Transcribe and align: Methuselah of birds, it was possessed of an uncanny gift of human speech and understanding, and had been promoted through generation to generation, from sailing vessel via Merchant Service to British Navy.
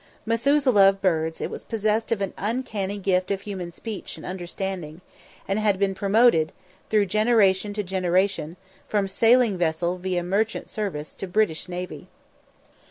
Methuselah 0.25 0.89
of 0.89 0.99
birds, 0.99 1.41
it 1.41 1.51
was 1.51 1.63
possessed 1.63 2.11
of 2.11 2.21
an 2.21 2.33
uncanny 2.35 2.97
gift 2.97 3.29
of 3.29 3.41
human 3.41 3.71
speech 3.71 4.17
and 4.17 4.25
understanding, 4.25 5.01
and 5.47 5.59
had 5.59 5.77
been 5.77 5.93
promoted 5.93 6.51
through 6.89 7.05
generation 7.05 7.71
to 7.73 7.83
generation, 7.83 8.57
from 8.87 9.07
sailing 9.07 9.59
vessel 9.59 9.99
via 9.99 10.23
Merchant 10.23 10.69
Service 10.69 11.13
to 11.13 11.27
British 11.27 11.69
Navy. 11.69 12.07